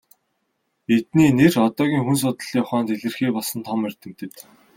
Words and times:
Эдний 0.95 1.31
нэр 1.39 1.53
одоогийн 1.67 2.03
хүн 2.05 2.17
судлалын 2.21 2.63
ухаанд 2.63 2.91
илэрхий 2.93 3.31
болсон 3.35 3.59
том 3.67 3.79
эрдэмтэд. 3.89 4.33